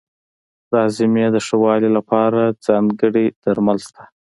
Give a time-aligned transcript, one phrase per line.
[0.69, 4.03] د هاضمې د ښه والي لپاره ځانګړي درمل شته.